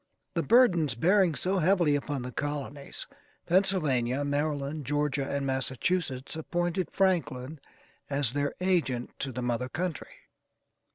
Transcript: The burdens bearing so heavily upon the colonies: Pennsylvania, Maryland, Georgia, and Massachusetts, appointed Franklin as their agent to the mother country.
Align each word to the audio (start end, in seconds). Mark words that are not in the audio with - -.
The 0.33 0.41
burdens 0.41 0.95
bearing 0.95 1.35
so 1.35 1.59
heavily 1.59 1.95
upon 1.95 2.23
the 2.23 2.31
colonies: 2.31 3.05
Pennsylvania, 3.45 4.25
Maryland, 4.25 4.83
Georgia, 4.83 5.29
and 5.29 5.45
Massachusetts, 5.45 6.35
appointed 6.35 6.89
Franklin 6.89 7.59
as 8.09 8.33
their 8.33 8.55
agent 8.59 9.11
to 9.19 9.31
the 9.31 9.43
mother 9.43 9.69
country. 9.69 10.21